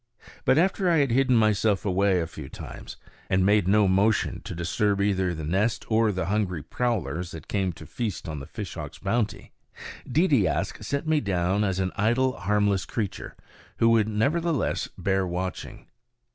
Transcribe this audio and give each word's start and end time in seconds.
But 0.45 0.57
after 0.57 0.89
I 0.89 0.97
had 0.97 1.11
hidden 1.11 1.35
myself 1.35 1.85
away 1.85 2.19
a 2.21 2.25
few 2.25 2.49
times, 2.49 2.97
and 3.29 3.45
made 3.45 3.67
no 3.67 3.87
motion 3.87 4.41
to 4.45 4.55
disturb 4.55 4.99
either 4.99 5.35
the 5.35 5.43
nest 5.45 5.85
or 5.91 6.11
the 6.11 6.25
hungry 6.25 6.63
prowlers 6.63 7.29
that 7.29 7.47
came 7.47 7.71
to 7.73 7.85
feast 7.85 8.27
on 8.27 8.39
the 8.39 8.47
fishhawks' 8.47 8.97
bounty, 8.97 9.51
Deedeeaskh 10.09 10.83
set 10.83 11.07
me 11.07 11.19
down 11.21 11.63
as 11.63 11.77
an 11.79 11.91
idle, 11.97 12.31
harmless 12.35 12.83
creature 12.85 13.35
who 13.77 13.89
would, 13.89 14.07
nevertheless, 14.07 14.89
bear 14.97 15.27
watching. 15.27 15.85